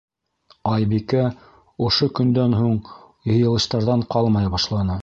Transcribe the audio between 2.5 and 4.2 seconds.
һуң йыйылыштарҙан